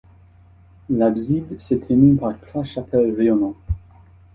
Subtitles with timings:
[0.89, 3.55] L’abside se termine par trois chapelles rayonnantes.